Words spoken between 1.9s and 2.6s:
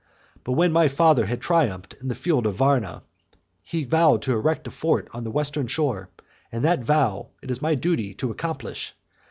in the field of